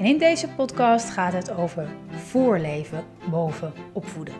En 0.00 0.06
in 0.06 0.18
deze 0.18 0.48
podcast 0.48 1.10
gaat 1.10 1.32
het 1.32 1.50
over 1.50 1.88
voorleven 2.08 3.04
boven 3.30 3.72
opvoeden. 3.92 4.34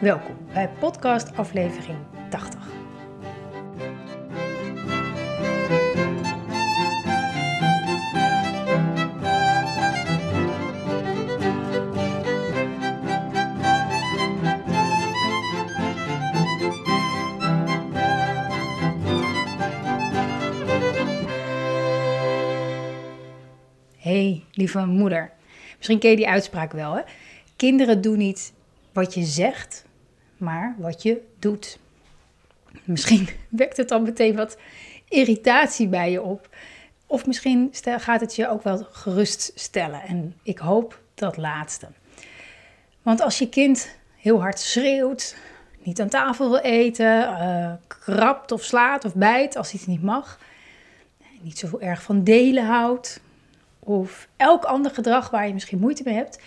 Welkom 0.00 0.36
bij 0.52 0.68
podcast 0.68 1.36
aflevering 1.36 1.98
80. 2.30 2.65
Hey, 24.16 24.44
lieve 24.52 24.86
moeder. 24.86 25.30
Misschien 25.76 25.98
ken 25.98 26.10
je 26.10 26.16
die 26.16 26.28
uitspraak 26.28 26.72
wel, 26.72 26.94
hè? 26.94 27.02
Kinderen 27.56 28.00
doen 28.00 28.18
niet 28.18 28.52
wat 28.92 29.14
je 29.14 29.24
zegt, 29.24 29.84
maar 30.36 30.74
wat 30.78 31.02
je 31.02 31.22
doet. 31.38 31.78
Misschien 32.84 33.28
wekt 33.48 33.76
het 33.76 33.88
dan 33.88 34.02
meteen 34.02 34.36
wat 34.36 34.58
irritatie 35.08 35.88
bij 35.88 36.10
je 36.10 36.22
op. 36.22 36.48
Of 37.06 37.26
misschien 37.26 37.68
gaat 37.82 38.20
het 38.20 38.36
je 38.36 38.48
ook 38.48 38.62
wel 38.62 38.86
geruststellen. 38.90 40.02
En 40.02 40.34
ik 40.42 40.58
hoop 40.58 41.00
dat 41.14 41.36
laatste. 41.36 41.88
Want 43.02 43.20
als 43.20 43.38
je 43.38 43.48
kind 43.48 43.96
heel 44.16 44.40
hard 44.40 44.58
schreeuwt, 44.58 45.36
niet 45.82 46.00
aan 46.00 46.08
tafel 46.08 46.50
wil 46.50 46.58
eten, 46.58 47.18
uh, 47.18 47.72
krabt 47.86 48.52
of 48.52 48.62
slaat 48.62 49.04
of 49.04 49.14
bijt 49.14 49.56
als 49.56 49.72
iets 49.72 49.86
niet 49.86 50.02
mag, 50.02 50.38
niet 51.40 51.58
zo 51.58 51.78
erg 51.78 52.02
van 52.02 52.24
delen 52.24 52.66
houdt, 52.66 53.20
of 53.86 54.28
elk 54.36 54.64
ander 54.64 54.90
gedrag 54.90 55.30
waar 55.30 55.46
je 55.46 55.52
misschien 55.52 55.78
moeite 55.78 56.02
mee 56.04 56.14
hebt, 56.14 56.40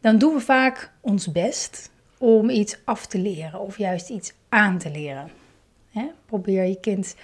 dan 0.00 0.18
doen 0.18 0.34
we 0.34 0.40
vaak 0.40 0.92
ons 1.00 1.32
best 1.32 1.90
om 2.18 2.50
iets 2.50 2.76
af 2.84 3.06
te 3.06 3.18
leren 3.18 3.60
of 3.60 3.78
juist 3.78 4.08
iets 4.08 4.32
aan 4.48 4.78
te 4.78 4.90
leren. 4.90 5.30
Probeer 6.26 6.64
je 6.64 6.80
kind 6.80 7.16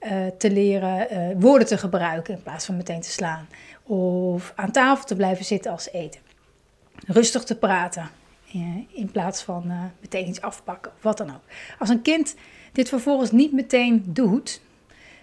uh, 0.00 0.26
te 0.26 0.50
leren 0.50 1.12
uh, 1.12 1.40
woorden 1.42 1.66
te 1.66 1.78
gebruiken 1.78 2.34
in 2.34 2.42
plaats 2.42 2.64
van 2.64 2.76
meteen 2.76 3.00
te 3.00 3.10
slaan. 3.10 3.48
Of 3.82 4.52
aan 4.56 4.70
tafel 4.70 5.04
te 5.04 5.16
blijven 5.16 5.44
zitten 5.44 5.70
als 5.70 5.90
eten. 5.92 6.20
Rustig 7.06 7.44
te 7.44 7.56
praten 7.56 8.10
in 8.88 9.10
plaats 9.12 9.42
van 9.42 9.72
meteen 10.00 10.28
iets 10.28 10.40
afpakken, 10.40 10.92
wat 11.00 11.18
dan 11.18 11.30
ook. 11.30 11.42
Als 11.78 11.88
een 11.88 12.02
kind 12.02 12.34
dit 12.72 12.88
vervolgens 12.88 13.30
niet 13.30 13.52
meteen 13.52 14.02
doet, 14.06 14.60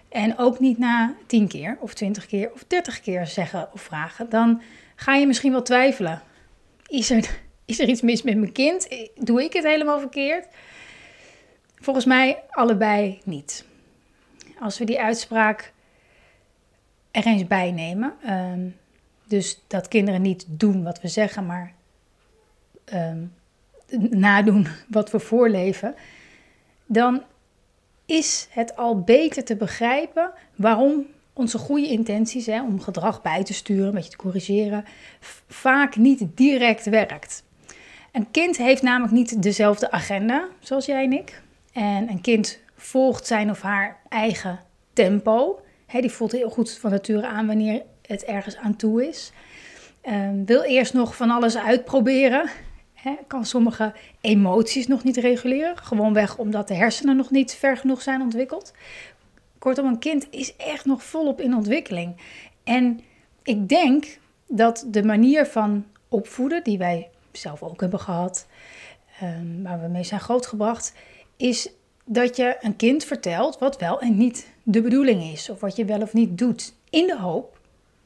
en 0.08 0.38
ook 0.38 0.58
niet 0.58 0.78
na 0.78 1.14
10 1.26 1.48
keer 1.48 1.76
of 1.80 1.94
20 1.94 2.26
keer 2.26 2.52
of 2.52 2.64
30 2.66 3.00
keer 3.00 3.26
zeggen 3.26 3.68
of 3.72 3.80
vragen, 3.80 4.28
dan 4.28 4.62
ga 4.94 5.14
je 5.14 5.26
misschien 5.26 5.52
wel 5.52 5.62
twijfelen. 5.62 6.22
Is 6.86 7.10
er, 7.10 7.30
is 7.64 7.80
er 7.80 7.88
iets 7.88 8.02
mis 8.02 8.22
met 8.22 8.36
mijn 8.36 8.52
kind? 8.52 8.88
Doe 9.14 9.42
ik 9.42 9.52
het 9.52 9.64
helemaal 9.64 10.00
verkeerd? 10.00 10.46
Volgens 11.74 12.04
mij 12.04 12.42
allebei 12.50 13.20
niet. 13.24 13.64
Als 14.60 14.78
we 14.78 14.84
die 14.84 15.00
uitspraak 15.00 15.72
er 17.10 17.26
eens 17.26 17.46
bij 17.46 17.70
nemen, 17.70 18.14
um, 18.28 18.76
dus 19.26 19.60
dat 19.66 19.88
kinderen 19.88 20.22
niet 20.22 20.44
doen 20.48 20.82
wat 20.82 21.00
we 21.00 21.08
zeggen, 21.08 21.46
maar 21.46 21.72
um, 22.94 23.32
nadoen 24.10 24.66
wat 24.88 25.10
we 25.10 25.18
voorleven, 25.18 25.94
dan 26.86 27.22
is 28.08 28.48
het 28.50 28.76
al 28.76 29.00
beter 29.00 29.44
te 29.44 29.56
begrijpen 29.56 30.30
waarom 30.56 31.06
onze 31.32 31.58
goede 31.58 31.88
intenties 31.88 32.46
hè, 32.46 32.62
om 32.62 32.80
gedrag 32.80 33.22
bij 33.22 33.44
te 33.44 33.54
sturen, 33.54 33.86
een 33.86 33.94
beetje 33.94 34.10
te 34.10 34.16
corrigeren, 34.16 34.84
vaak 35.48 35.96
niet 35.96 36.26
direct 36.34 36.84
werkt. 36.84 37.44
Een 38.12 38.30
kind 38.30 38.56
heeft 38.56 38.82
namelijk 38.82 39.12
niet 39.12 39.42
dezelfde 39.42 39.90
agenda 39.90 40.48
zoals 40.60 40.86
jij 40.86 41.04
en 41.04 41.12
ik. 41.12 41.42
En 41.72 42.10
een 42.10 42.20
kind 42.20 42.58
volgt 42.76 43.26
zijn 43.26 43.50
of 43.50 43.60
haar 43.60 43.96
eigen 44.08 44.60
tempo. 44.92 45.60
die 45.86 46.10
voelt 46.10 46.32
heel 46.32 46.50
goed 46.50 46.78
van 46.78 46.90
nature 46.90 47.26
aan 47.26 47.46
wanneer 47.46 47.82
het 48.06 48.24
ergens 48.24 48.56
aan 48.56 48.76
toe 48.76 49.08
is. 49.08 49.32
Um, 50.08 50.44
wil 50.46 50.62
eerst 50.62 50.94
nog 50.94 51.16
van 51.16 51.30
alles 51.30 51.56
uitproberen 51.56 52.50
kan 53.26 53.44
sommige 53.44 53.94
emoties 54.20 54.86
nog 54.86 55.04
niet 55.04 55.16
reguleren. 55.16 55.76
Gewoonweg 55.76 56.38
omdat 56.38 56.68
de 56.68 56.74
hersenen 56.74 57.16
nog 57.16 57.30
niet 57.30 57.54
ver 57.54 57.76
genoeg 57.76 58.02
zijn 58.02 58.20
ontwikkeld. 58.20 58.72
Kortom, 59.58 59.86
een 59.86 59.98
kind 59.98 60.26
is 60.30 60.56
echt 60.56 60.84
nog 60.84 61.02
volop 61.02 61.40
in 61.40 61.54
ontwikkeling. 61.54 62.16
En 62.64 63.00
ik 63.42 63.68
denk 63.68 64.18
dat 64.46 64.84
de 64.86 65.04
manier 65.04 65.46
van 65.46 65.84
opvoeden, 66.08 66.64
die 66.64 66.78
wij 66.78 67.08
zelf 67.32 67.62
ook 67.62 67.80
hebben 67.80 68.00
gehad, 68.00 68.46
um, 69.22 69.62
waar 69.62 69.80
we 69.80 69.88
mee 69.88 70.04
zijn 70.04 70.20
grootgebracht, 70.20 70.94
is 71.36 71.70
dat 72.04 72.36
je 72.36 72.56
een 72.60 72.76
kind 72.76 73.04
vertelt 73.04 73.58
wat 73.58 73.78
wel 73.78 74.00
en 74.00 74.16
niet 74.16 74.48
de 74.62 74.82
bedoeling 74.82 75.22
is, 75.22 75.50
of 75.50 75.60
wat 75.60 75.76
je 75.76 75.84
wel 75.84 76.00
of 76.00 76.12
niet 76.12 76.38
doet, 76.38 76.74
in 76.90 77.06
de 77.06 77.18
hoop 77.18 77.60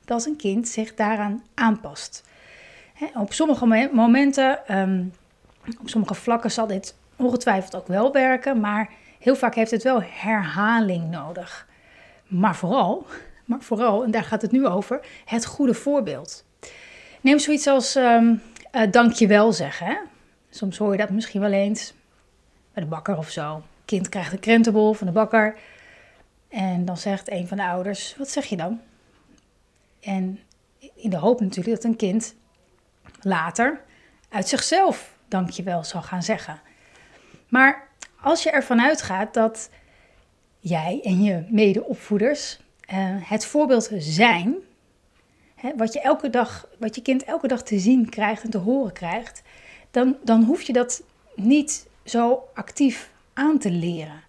dat 0.04 0.26
een 0.26 0.36
kind 0.36 0.68
zich 0.68 0.94
daaraan 0.94 1.44
aanpast 1.54 2.22
op 3.14 3.32
sommige 3.32 3.88
momenten, 3.92 4.66
ehm, 4.66 5.04
op 5.80 5.88
sommige 5.88 6.14
vlakken 6.14 6.50
zal 6.50 6.66
dit 6.66 6.94
ongetwijfeld 7.16 7.76
ook 7.76 7.86
wel 7.86 8.12
werken, 8.12 8.60
maar 8.60 8.90
heel 9.18 9.36
vaak 9.36 9.54
heeft 9.54 9.70
het 9.70 9.82
wel 9.82 10.02
herhaling 10.02 11.10
nodig. 11.10 11.68
Maar 12.26 12.56
vooral, 12.56 13.06
maar 13.44 13.60
vooral, 13.60 14.04
en 14.04 14.10
daar 14.10 14.24
gaat 14.24 14.42
het 14.42 14.52
nu 14.52 14.66
over, 14.66 15.00
het 15.24 15.46
goede 15.46 15.74
voorbeeld. 15.74 16.44
Neem 17.20 17.38
zoiets 17.38 17.66
als 17.66 17.94
um, 17.94 18.42
uh, 18.72 18.90
dankjewel 18.90 19.52
zeggen. 19.52 19.86
Hè? 19.86 19.96
Soms 20.50 20.78
hoor 20.78 20.92
je 20.92 20.98
dat 20.98 21.10
misschien 21.10 21.40
wel 21.40 21.52
eens 21.52 21.94
bij 22.72 22.82
de 22.82 22.88
bakker 22.88 23.16
of 23.16 23.30
zo. 23.30 23.62
kind 23.84 24.08
krijgt 24.08 24.32
een 24.32 24.38
krentenbol 24.38 24.92
van 24.92 25.06
de 25.06 25.12
bakker. 25.12 25.56
En 26.48 26.84
dan 26.84 26.96
zegt 26.96 27.30
een 27.30 27.48
van 27.48 27.56
de 27.56 27.64
ouders, 27.64 28.14
wat 28.18 28.28
zeg 28.28 28.44
je 28.44 28.56
dan? 28.56 28.80
En 30.00 30.40
in 30.94 31.10
de 31.10 31.16
hoop 31.16 31.40
natuurlijk 31.40 31.76
dat 31.76 31.84
een 31.84 31.96
kind 31.96 32.34
later 33.24 33.80
uit 34.28 34.48
zichzelf 34.48 35.12
dankjewel 35.28 35.84
zal 35.84 36.02
gaan 36.02 36.22
zeggen. 36.22 36.60
Maar 37.48 37.88
als 38.20 38.42
je 38.42 38.50
ervan 38.50 38.80
uitgaat 38.80 39.34
dat 39.34 39.70
jij 40.58 41.00
en 41.02 41.22
je 41.22 41.44
medeopvoeders 41.48 42.58
uh, 42.92 42.96
het 43.20 43.46
voorbeeld 43.46 43.90
zijn, 43.98 44.54
hè, 45.54 45.70
wat, 45.76 45.92
je 45.92 46.00
elke 46.00 46.30
dag, 46.30 46.68
wat 46.78 46.94
je 46.94 47.02
kind 47.02 47.24
elke 47.24 47.48
dag 47.48 47.62
te 47.62 47.78
zien 47.78 48.08
krijgt 48.08 48.42
en 48.42 48.50
te 48.50 48.58
horen 48.58 48.92
krijgt, 48.92 49.42
dan, 49.90 50.16
dan 50.24 50.42
hoef 50.42 50.62
je 50.62 50.72
dat 50.72 51.02
niet 51.34 51.86
zo 52.04 52.48
actief 52.54 53.10
aan 53.32 53.58
te 53.58 53.70
leren. 53.70 54.22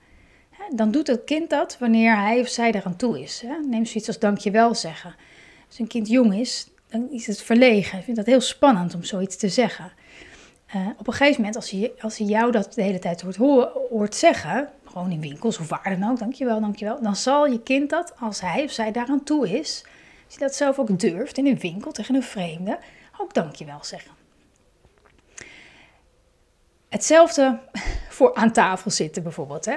Dan 0.69 0.91
doet 0.91 1.07
het 1.07 1.23
kind 1.23 1.49
dat 1.49 1.77
wanneer 1.79 2.17
hij 2.17 2.39
of 2.39 2.47
zij 2.47 2.71
eraan 2.71 2.95
toe 2.95 3.21
is. 3.21 3.43
Neem 3.69 3.85
zoiets 3.85 4.07
als 4.07 4.19
dankjewel 4.19 4.75
zeggen. 4.75 5.15
Als 5.67 5.79
een 5.79 5.87
kind 5.87 6.07
jong 6.07 6.35
is, 6.35 6.67
dan 6.93 7.11
is 7.11 7.27
het 7.27 7.41
verlegen. 7.41 7.97
Ik 7.97 8.03
vind 8.03 8.17
dat 8.17 8.25
heel 8.25 8.41
spannend 8.41 8.95
om 8.95 9.03
zoiets 9.03 9.37
te 9.37 9.49
zeggen. 9.49 9.91
Uh, 10.75 10.87
op 10.97 11.07
een 11.07 11.13
gegeven 11.13 11.37
moment, 11.37 11.55
als 11.55 11.69
hij, 11.69 11.91
als 11.99 12.17
hij 12.17 12.27
jou 12.27 12.51
dat 12.51 12.73
de 12.73 12.81
hele 12.81 12.99
tijd 12.99 13.21
hoort, 13.21 13.35
hoort 13.89 14.15
zeggen, 14.15 14.69
gewoon 14.85 15.11
in 15.11 15.21
winkels 15.21 15.57
of 15.57 15.69
waar 15.69 15.99
dan 15.99 16.09
ook, 16.09 16.19
dankjewel, 16.19 16.59
dankjewel, 16.59 17.01
dan 17.01 17.15
zal 17.15 17.45
je 17.45 17.63
kind 17.63 17.89
dat, 17.89 18.13
als 18.19 18.41
hij 18.41 18.63
of 18.63 18.71
zij 18.71 18.91
daaraan 18.91 19.23
toe 19.23 19.59
is, 19.59 19.85
als 20.25 20.37
hij 20.37 20.47
dat 20.47 20.55
zelf 20.55 20.79
ook 20.79 20.99
durft 20.99 21.37
in 21.37 21.47
een 21.47 21.59
winkel 21.59 21.91
tegen 21.91 22.15
een 22.15 22.23
vreemde, 22.23 22.79
ook 23.17 23.33
dankjewel 23.33 23.83
zeggen. 23.83 24.11
Hetzelfde 26.89 27.59
voor 28.17 28.35
aan 28.35 28.51
tafel 28.51 28.91
zitten 28.91 29.23
bijvoorbeeld. 29.23 29.65
Hè. 29.65 29.75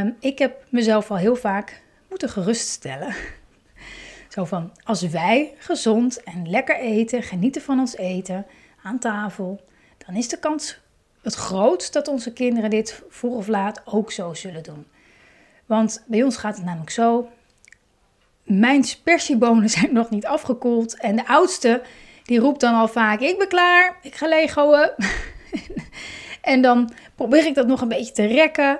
Um, 0.00 0.16
ik 0.20 0.38
heb 0.38 0.64
mezelf 0.68 1.10
al 1.10 1.16
heel 1.16 1.36
vaak 1.36 1.82
moeten 2.08 2.28
geruststellen 2.28 3.14
zo 4.28 4.44
van, 4.44 4.72
als 4.84 5.02
wij 5.02 5.54
gezond 5.58 6.22
en 6.22 6.50
lekker 6.50 6.76
eten, 6.76 7.22
genieten 7.22 7.62
van 7.62 7.78
ons 7.78 7.96
eten 7.96 8.46
aan 8.82 8.98
tafel, 8.98 9.60
dan 10.06 10.16
is 10.16 10.28
de 10.28 10.38
kans 10.38 10.78
het 11.22 11.34
grootst 11.34 11.92
dat 11.92 12.08
onze 12.08 12.32
kinderen 12.32 12.70
dit 12.70 13.02
vroeg 13.08 13.34
of 13.34 13.46
laat 13.46 13.82
ook 13.84 14.12
zo 14.12 14.34
zullen 14.34 14.62
doen. 14.62 14.86
Want 15.66 16.04
bij 16.06 16.22
ons 16.22 16.36
gaat 16.36 16.56
het 16.56 16.64
namelijk 16.64 16.90
zo, 16.90 17.28
mijn 18.42 18.84
spersiebonen 18.84 19.70
zijn 19.78 19.92
nog 19.92 20.10
niet 20.10 20.26
afgekoeld 20.26 21.00
en 21.00 21.16
de 21.16 21.26
oudste 21.26 21.82
die 22.24 22.38
roept 22.38 22.60
dan 22.60 22.74
al 22.74 22.88
vaak, 22.88 23.20
ik 23.20 23.38
ben 23.38 23.48
klaar, 23.48 23.98
ik 24.02 24.14
ga 24.14 24.28
legoen. 24.28 24.90
en 26.52 26.62
dan 26.62 26.92
probeer 27.14 27.46
ik 27.46 27.54
dat 27.54 27.66
nog 27.66 27.80
een 27.80 27.88
beetje 27.88 28.12
te 28.12 28.26
rekken. 28.26 28.76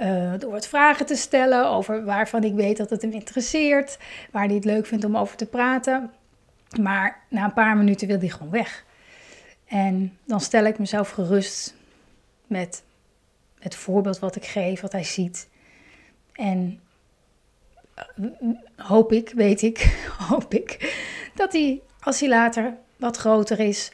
Uh, 0.00 0.32
door 0.38 0.54
het 0.54 0.66
vragen 0.66 1.06
te 1.06 1.14
stellen 1.16 1.66
over 1.68 2.04
waarvan 2.04 2.44
ik 2.44 2.54
weet 2.54 2.76
dat 2.76 2.90
het 2.90 3.02
hem 3.02 3.12
interesseert. 3.12 3.98
Waar 4.30 4.44
hij 4.44 4.54
het 4.54 4.64
leuk 4.64 4.86
vindt 4.86 5.04
om 5.04 5.16
over 5.16 5.36
te 5.36 5.46
praten. 5.46 6.10
Maar 6.80 7.20
na 7.28 7.44
een 7.44 7.52
paar 7.52 7.76
minuten 7.76 8.08
wil 8.08 8.18
hij 8.18 8.28
gewoon 8.28 8.50
weg. 8.50 8.84
En 9.66 10.18
dan 10.24 10.40
stel 10.40 10.64
ik 10.64 10.78
mezelf 10.78 11.10
gerust 11.10 11.74
met 12.46 12.82
het 13.58 13.74
voorbeeld 13.74 14.18
wat 14.18 14.36
ik 14.36 14.44
geef, 14.44 14.80
wat 14.80 14.92
hij 14.92 15.04
ziet. 15.04 15.48
En 16.32 16.80
hoop 18.76 19.12
ik, 19.12 19.32
weet 19.34 19.62
ik, 19.62 19.98
hoop 20.28 20.54
ik, 20.54 20.94
dat 21.34 21.52
hij 21.52 21.80
als 22.00 22.20
hij 22.20 22.28
later 22.28 22.74
wat 22.96 23.16
groter 23.16 23.60
is, 23.60 23.92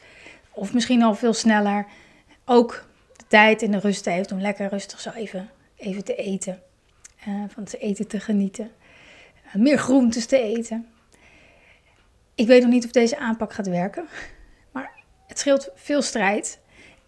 of 0.51 0.73
misschien 0.73 1.03
al 1.03 1.15
veel 1.15 1.33
sneller, 1.33 1.85
ook 2.45 2.85
de 3.15 3.23
tijd 3.27 3.61
en 3.61 3.71
de 3.71 3.79
rust 3.79 4.05
heeft 4.05 4.31
om 4.31 4.41
lekker 4.41 4.69
rustig 4.69 4.99
zo 4.99 5.09
even, 5.09 5.49
even 5.75 6.03
te 6.03 6.15
eten. 6.15 6.61
Uh, 7.27 7.43
van 7.47 7.63
het 7.63 7.79
eten 7.79 8.07
te 8.07 8.19
genieten. 8.19 8.71
Uh, 9.45 9.55
meer 9.55 9.77
groentes 9.77 10.25
te 10.25 10.39
eten. 10.39 10.87
Ik 12.35 12.47
weet 12.47 12.61
nog 12.61 12.71
niet 12.71 12.85
of 12.85 12.91
deze 12.91 13.17
aanpak 13.17 13.53
gaat 13.53 13.67
werken, 13.67 14.07
maar 14.73 14.91
het 15.27 15.39
scheelt 15.39 15.69
veel 15.75 16.01
strijd. 16.01 16.59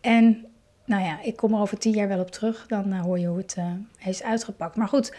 En 0.02 0.46
nou 0.86 1.04
ja, 1.04 1.22
ik 1.22 1.36
kom 1.36 1.54
er 1.54 1.60
over 1.60 1.78
tien 1.78 1.94
jaar 1.94 2.08
wel 2.08 2.20
op 2.20 2.32
terug, 2.32 2.66
dan 2.68 2.94
uh, 2.94 3.02
hoor 3.02 3.20
je 3.20 3.28
hoe 3.28 3.38
het 3.38 3.58
is 4.06 4.24
uitgepakt. 4.24 4.76
Maar 4.76 4.88
goed, 4.88 5.16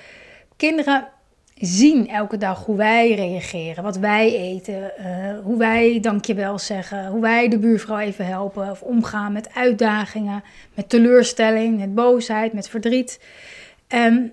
kinderen 0.56 1.08
zien 1.60 2.08
elke 2.08 2.36
dag 2.36 2.64
hoe 2.64 2.76
wij 2.76 3.14
reageren, 3.14 3.82
wat 3.82 3.96
wij 3.96 4.36
eten, 4.36 4.92
uh, 4.98 5.38
hoe 5.42 5.58
wij 5.58 6.00
dankjewel 6.00 6.58
zeggen, 6.58 7.06
hoe 7.06 7.20
wij 7.20 7.48
de 7.48 7.58
buurvrouw 7.58 7.98
even 7.98 8.26
helpen 8.26 8.70
of 8.70 8.82
omgaan 8.82 9.32
met 9.32 9.54
uitdagingen, 9.54 10.42
met 10.74 10.88
teleurstelling, 10.88 11.78
met 11.78 11.94
boosheid, 11.94 12.52
met 12.52 12.68
verdriet. 12.68 13.20
Um, 13.88 14.32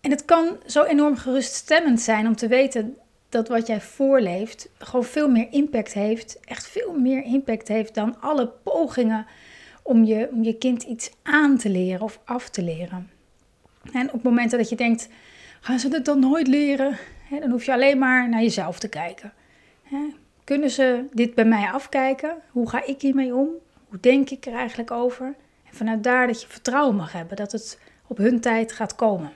en 0.00 0.10
het 0.10 0.24
kan 0.24 0.56
zo 0.66 0.82
enorm 0.82 1.16
geruststellend 1.16 2.00
zijn 2.00 2.26
om 2.26 2.36
te 2.36 2.48
weten 2.48 2.96
dat 3.28 3.48
wat 3.48 3.66
jij 3.66 3.80
voorleeft 3.80 4.68
gewoon 4.78 5.04
veel 5.04 5.28
meer 5.28 5.46
impact 5.50 5.92
heeft, 5.92 6.40
echt 6.44 6.68
veel 6.68 6.92
meer 6.98 7.24
impact 7.24 7.68
heeft 7.68 7.94
dan 7.94 8.20
alle 8.20 8.52
pogingen 8.62 9.26
om 9.82 10.04
je, 10.04 10.28
om 10.32 10.42
je 10.42 10.54
kind 10.54 10.82
iets 10.82 11.10
aan 11.22 11.56
te 11.56 11.68
leren 11.68 12.00
of 12.00 12.20
af 12.24 12.48
te 12.48 12.62
leren. 12.62 13.10
En 13.92 14.12
op 14.12 14.22
momenten 14.22 14.58
dat 14.58 14.68
je 14.68 14.76
denkt, 14.76 15.08
Gaan 15.60 15.78
ze 15.78 15.88
het 15.88 16.04
dan 16.04 16.18
nooit 16.18 16.46
leren? 16.46 16.98
dan 17.38 17.50
hoef 17.50 17.64
je 17.64 17.72
alleen 17.72 17.98
maar 17.98 18.28
naar 18.28 18.42
jezelf 18.42 18.78
te 18.78 18.88
kijken. 18.88 19.32
kunnen 20.44 20.70
ze 20.70 21.04
dit 21.12 21.34
bij 21.34 21.44
mij 21.44 21.70
afkijken? 21.70 22.36
Hoe 22.50 22.68
ga 22.68 22.84
ik 22.84 23.00
hiermee 23.00 23.34
om? 23.34 23.48
Hoe 23.88 24.00
denk 24.00 24.30
ik 24.30 24.46
er 24.46 24.54
eigenlijk 24.54 24.90
over? 24.90 25.34
En 25.70 25.76
vanuit 25.76 26.02
daar 26.02 26.26
dat 26.26 26.40
je 26.40 26.48
vertrouwen 26.48 26.96
mag 26.96 27.12
hebben 27.12 27.36
dat 27.36 27.52
het 27.52 27.78
op 28.06 28.16
hun 28.16 28.40
tijd 28.40 28.72
gaat 28.72 28.94
komen. 28.94 29.32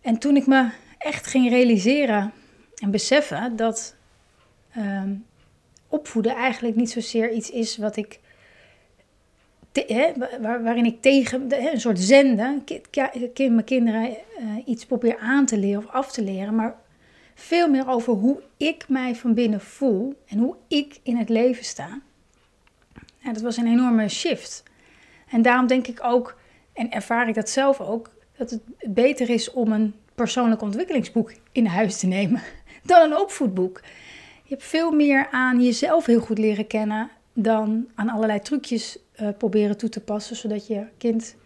En 0.00 0.18
toen 0.18 0.36
ik 0.36 0.46
me 0.46 0.68
echt 0.98 1.26
ging 1.26 1.48
realiseren 1.48 2.32
en 2.74 2.90
beseffen 2.90 3.56
dat 3.56 3.94
ehm, 4.72 5.14
opvoeden 5.88 6.34
eigenlijk 6.34 6.76
niet 6.76 6.90
zozeer 6.90 7.32
iets 7.32 7.50
is 7.50 7.76
wat 7.76 7.96
ik 7.96 8.20
waarin 10.40 10.84
ik 10.84 11.02
tegen 11.02 11.72
een 11.72 11.80
soort 11.80 11.98
zenden, 11.98 12.64
mijn 13.36 13.64
kinderen 13.64 14.08
uh, 14.10 14.16
iets 14.64 14.86
probeer 14.86 15.18
aan 15.18 15.46
te 15.46 15.58
leren 15.58 15.78
of 15.78 15.90
af 15.90 16.12
te 16.12 16.22
leren, 16.22 16.54
maar 16.54 16.76
veel 17.34 17.68
meer 17.68 17.88
over 17.88 18.12
hoe 18.12 18.42
ik 18.56 18.88
mij 18.88 19.14
van 19.14 19.34
binnen 19.34 19.60
voel 19.60 20.22
en 20.26 20.38
hoe 20.38 20.56
ik 20.68 20.98
in 21.02 21.16
het 21.16 21.28
leven 21.28 21.64
sta. 21.64 22.00
Dat 23.22 23.40
was 23.40 23.56
een 23.56 23.66
enorme 23.66 24.08
shift. 24.08 24.62
En 25.30 25.42
daarom 25.42 25.66
denk 25.66 25.86
ik 25.86 26.04
ook, 26.04 26.40
en 26.72 26.90
ervaar 26.90 27.28
ik 27.28 27.34
dat 27.34 27.48
zelf 27.48 27.80
ook, 27.80 28.10
dat 28.36 28.50
het 28.50 28.62
beter 28.94 29.30
is 29.30 29.50
om 29.50 29.72
een 29.72 29.94
persoonlijk 30.14 30.62
ontwikkelingsboek 30.62 31.32
in 31.52 31.66
huis 31.66 31.98
te 31.98 32.06
nemen 32.06 32.42
dan 32.82 33.02
een 33.02 33.18
opvoedboek. 33.18 33.80
Je 34.42 34.54
hebt 34.54 34.64
veel 34.64 34.90
meer 34.90 35.28
aan 35.30 35.62
jezelf 35.62 36.06
heel 36.06 36.20
goed 36.20 36.38
leren 36.38 36.66
kennen 36.66 37.10
dan 37.42 37.88
aan 37.94 38.08
allerlei 38.08 38.40
trucjes 38.40 38.98
uh, 39.20 39.28
proberen 39.38 39.76
toe 39.76 39.88
te 39.88 40.00
passen, 40.00 40.36
zodat 40.36 40.66
je 40.66 40.86
kind 40.96 41.36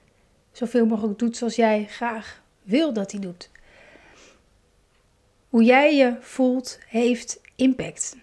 zoveel 0.53 0.87
mogelijk 0.87 1.19
doet 1.19 1.37
zoals 1.37 1.57
jij 1.57 1.87
graag 1.89 2.43
wil 2.63 2.93
dat 2.93 3.13
hij 3.13 3.21
doet. 3.21 3.51
Hoe 5.49 5.63
jij 5.63 5.97
je 5.97 6.17
voelt 6.21 6.79
heeft 6.89 7.41
impact. 7.57 8.17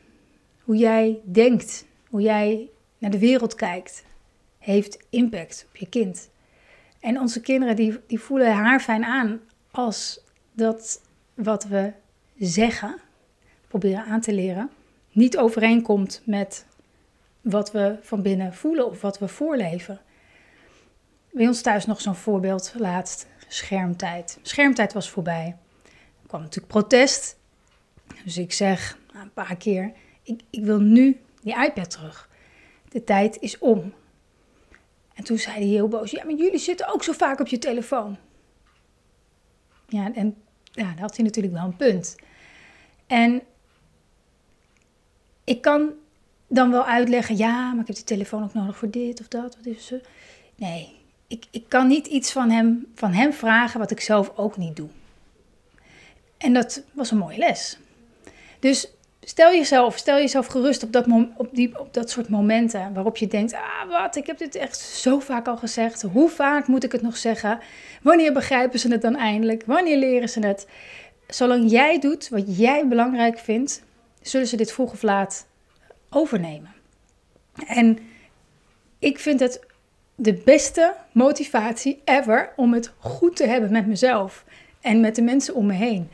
Hoe 0.63 0.75
jij 0.75 1.19
denkt, 1.23 1.85
hoe 2.09 2.21
jij 2.21 2.69
naar 2.97 3.11
de 3.11 3.19
wereld 3.19 3.55
kijkt, 3.55 4.03
heeft 4.57 4.97
impact 5.09 5.65
op 5.69 5.75
je 5.75 5.89
kind. 5.89 6.29
En 6.99 7.19
onze 7.19 7.41
kinderen 7.41 7.75
die, 7.75 7.99
die 8.07 8.19
voelen 8.19 8.53
haar 8.53 8.79
fijn 8.79 9.03
aan 9.03 9.39
als 9.71 10.21
dat 10.51 11.01
wat 11.33 11.63
we 11.63 11.91
zeggen, 12.39 12.95
proberen 13.67 14.05
aan 14.05 14.21
te 14.21 14.33
leren, 14.33 14.69
niet 15.11 15.37
overeenkomt 15.37 16.21
met 16.25 16.65
wat 17.49 17.71
we 17.71 17.97
van 18.01 18.21
binnen 18.21 18.53
voelen 18.53 18.87
of 18.87 19.01
wat 19.01 19.19
we 19.19 19.27
voorleven. 19.27 20.01
Bij 21.31 21.47
ons 21.47 21.61
thuis 21.61 21.85
nog 21.85 22.01
zo'n 22.01 22.15
voorbeeld 22.15 22.73
laatst, 22.77 23.27
schermtijd. 23.47 24.39
Schermtijd 24.41 24.93
was 24.93 25.09
voorbij. 25.09 25.57
Er 26.21 26.27
kwam 26.27 26.41
natuurlijk 26.41 26.73
protest. 26.73 27.37
Dus 28.23 28.37
ik 28.37 28.53
zeg 28.53 28.97
een 29.13 29.33
paar 29.33 29.55
keer, 29.55 29.91
ik, 30.23 30.41
ik 30.49 30.63
wil 30.63 30.79
nu 30.79 31.19
die 31.41 31.65
iPad 31.65 31.89
terug. 31.89 32.29
De 32.89 33.03
tijd 33.03 33.37
is 33.39 33.57
om. 33.57 33.93
En 35.13 35.23
toen 35.23 35.37
zei 35.37 35.55
hij 35.55 35.65
heel 35.65 35.87
boos, 35.87 36.11
ja, 36.11 36.23
maar 36.23 36.33
jullie 36.33 36.59
zitten 36.59 36.93
ook 36.93 37.03
zo 37.03 37.11
vaak 37.11 37.39
op 37.39 37.47
je 37.47 37.57
telefoon. 37.57 38.17
Ja, 39.87 40.13
en 40.13 40.35
ja, 40.71 40.83
daar 40.83 40.99
had 40.99 41.15
hij 41.15 41.25
natuurlijk 41.25 41.53
wel 41.53 41.63
een 41.63 41.75
punt. 41.75 42.15
En 43.07 43.41
ik 45.43 45.61
kan 45.61 45.93
dan 46.49 46.71
wel 46.71 46.85
uitleggen, 46.85 47.37
ja, 47.37 47.71
maar 47.71 47.81
ik 47.81 47.87
heb 47.87 47.95
die 47.95 48.05
telefoon 48.05 48.43
ook 48.43 48.53
nodig 48.53 48.77
voor 48.77 48.89
dit 48.89 49.19
of 49.19 49.27
dat. 49.27 49.55
Wat 49.55 49.65
is 49.65 49.85
ze? 49.85 50.01
Nee, 50.55 50.95
ik, 51.27 51.45
ik 51.51 51.63
kan 51.67 51.87
niet 51.87 52.07
iets 52.07 52.31
van 52.31 52.49
hem, 52.49 52.87
van 52.95 53.11
hem 53.11 53.33
vragen 53.33 53.79
wat 53.79 53.91
ik 53.91 54.01
zelf 54.01 54.31
ook 54.35 54.57
niet 54.57 54.75
doe. 54.75 54.89
En 56.37 56.53
dat 56.53 56.83
was 56.91 57.11
een 57.11 57.17
mooie 57.17 57.37
les. 57.37 57.77
Dus 58.59 58.87
stel 59.21 59.51
jezelf, 59.51 59.97
stel 59.97 60.17
jezelf 60.17 60.47
gerust 60.47 60.83
op 60.83 60.91
dat, 60.91 61.05
op, 61.37 61.49
die, 61.51 61.79
op 61.79 61.93
dat 61.93 62.09
soort 62.09 62.29
momenten 62.29 62.93
waarop 62.93 63.17
je 63.17 63.27
denkt, 63.27 63.53
ah 63.53 63.89
wat, 63.89 64.15
ik 64.15 64.27
heb 64.27 64.37
dit 64.37 64.55
echt 64.55 64.79
zo 64.79 65.19
vaak 65.19 65.47
al 65.47 65.57
gezegd. 65.57 66.01
Hoe 66.01 66.29
vaak 66.29 66.67
moet 66.67 66.83
ik 66.83 66.91
het 66.91 67.01
nog 67.01 67.17
zeggen? 67.17 67.59
Wanneer 68.01 68.33
begrijpen 68.33 68.79
ze 68.79 68.91
het 68.91 69.01
dan 69.01 69.15
eindelijk? 69.15 69.63
Wanneer 69.65 69.97
leren 69.97 70.29
ze 70.29 70.39
het? 70.39 70.67
Zolang 71.27 71.71
jij 71.71 71.99
doet 71.99 72.29
wat 72.29 72.57
jij 72.57 72.87
belangrijk 72.87 73.39
vindt, 73.39 73.83
zullen 74.21 74.47
ze 74.47 74.57
dit 74.57 74.71
vroeg 74.71 74.91
of 74.91 75.01
laat 75.01 75.47
overnemen. 76.09 76.73
En 77.67 77.97
ik 78.99 79.19
vind 79.19 79.39
het 79.39 79.65
de 80.15 80.33
beste 80.33 80.95
motivatie 81.11 82.01
ever 82.05 82.53
om 82.55 82.73
het 82.73 82.93
goed 82.97 83.35
te 83.35 83.47
hebben 83.47 83.71
met 83.71 83.87
mezelf 83.87 84.45
en 84.81 84.99
met 84.99 85.15
de 85.15 85.21
mensen 85.21 85.55
om 85.55 85.65
me 85.65 85.73
heen. 85.73 86.09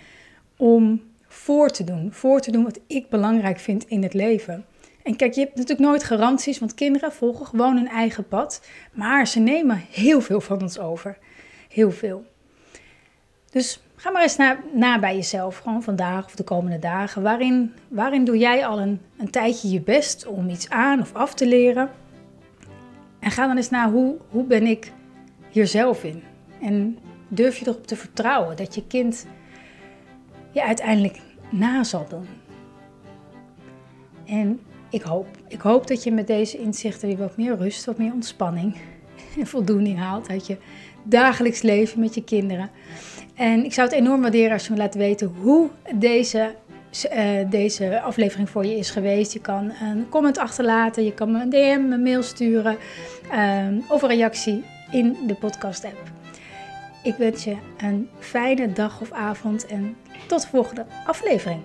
Om 0.58 1.02
voor 1.28 1.70
te 1.70 1.84
doen, 1.84 2.14
voor 2.14 2.40
te 2.40 2.52
doen 2.52 2.64
wat 2.64 2.80
ik 2.88 3.10
belangrijk 3.10 3.60
vind 3.60 3.88
in 3.88 4.04
het 4.04 4.14
leven. 4.14 4.66
En 5.04 5.16
kijk, 5.16 5.34
je 5.34 5.40
hebt 5.40 5.56
natuurlijk 5.56 5.88
nooit 5.88 6.04
garanties, 6.04 6.60
want 6.60 6.74
kinderen 6.74 7.12
volgen 7.12 7.46
gewoon 7.46 7.76
hun 7.76 7.88
eigen 7.88 8.28
pad. 8.28 8.62
Maar 8.92 9.28
ze 9.28 9.40
nemen 9.40 9.84
heel 9.92 10.22
veel 10.22 10.42
van 10.42 10.62
ons 10.62 10.80
over. 10.80 11.18
Heel 11.70 11.92
veel. 11.92 12.26
Dus 13.52 13.82
Ga 13.96 14.12
maar 14.12 14.22
eens 14.22 14.36
na, 14.36 14.58
na 14.74 15.00
bij 15.00 15.16
jezelf, 15.16 15.58
gewoon 15.58 15.84
vandaag 15.84 16.26
of 16.26 16.36
de 16.36 16.44
komende 16.44 16.80
dagen. 16.80 17.22
Waarin, 17.22 17.74
waarin 17.88 18.26
doe 18.26 18.38
jij 18.38 18.66
al 18.66 18.80
een, 18.82 19.02
een 19.18 19.30
tijdje 19.30 19.70
je 19.70 19.82
best 19.82 20.28
om 20.28 20.50
iets 20.50 20.70
aan 20.70 21.02
of 21.02 21.14
af 21.14 21.34
te 21.34 21.48
leren? 21.48 21.90
En 23.20 23.32
ga 23.32 23.48
dan 23.48 23.56
eens 23.56 23.70
naar 23.70 23.90
hoe, 23.90 24.16
hoe 24.30 24.44
ben 24.44 24.66
ik 24.66 24.92
hier 25.50 25.68
zelf 25.68 26.04
in? 26.04 26.24
En 26.62 26.98
durf 27.28 27.58
je 27.58 27.68
erop 27.68 27.88
te 27.88 27.96
vertrouwen 27.96 28.56
dat 28.56 28.76
je 28.76 28.88
kind 28.88 29.28
je 30.52 30.64
uiteindelijk 30.64 31.20
na 31.50 31.84
zal 31.84 32.08
doen? 32.10 32.28
En 34.26 34.60
ik 34.90 35.02
hoop, 35.02 35.28
ik 35.48 35.62
hoop 35.62 35.88
dat 35.88 36.04
je 36.04 36.12
met 36.12 36.28
deze 36.28 36.58
inzichten 36.58 37.08
weer 37.08 37.18
wat 37.18 37.38
meer 37.38 37.58
rust, 37.58 37.86
wat 37.86 37.98
meer 37.98 38.14
ontspanning 38.14 38.76
en 39.40 39.48
voldoening 39.48 40.00
haalt 40.00 40.30
uit 40.30 40.48
je 40.48 40.58
dagelijks 41.04 41.62
leven 41.62 42.00
met 42.00 42.16
je 42.16 42.24
kinderen. 42.24 42.70
En 43.36 43.66
ik 43.66 43.74
zou 43.74 43.88
het 43.88 43.98
enorm 43.98 44.22
waarderen 44.22 44.52
als 44.52 44.66
je 44.66 44.72
me 44.72 44.78
laat 44.78 44.96
weten 44.96 45.36
hoe 45.42 45.70
deze, 45.96 46.56
uh, 47.14 47.50
deze 47.50 48.02
aflevering 48.02 48.50
voor 48.50 48.66
je 48.66 48.78
is 48.78 48.90
geweest. 48.90 49.34
Je 49.34 49.42
kan 49.42 49.72
een 49.82 50.10
comment 50.10 50.38
achterlaten, 50.38 51.04
je 51.04 51.14
kan 51.14 51.32
me 51.32 51.42
een 51.42 51.50
DM, 51.50 51.92
een 51.92 52.02
mail 52.02 52.24
sturen 52.24 52.78
uh, 53.32 53.68
of 53.90 54.02
een 54.02 54.10
reactie 54.10 54.64
in 54.92 55.18
de 55.28 55.36
podcast 55.36 55.86
app. 55.86 56.12
Ik 57.04 57.16
wens 57.16 57.44
je 57.44 57.56
een 57.78 58.10
fijne 58.20 58.74
dag 58.74 59.02
of 59.02 59.12
avond 59.12 59.66
en 59.66 59.96
tot 60.28 60.42
de 60.42 60.48
volgende 60.48 60.86
aflevering. 61.06 61.62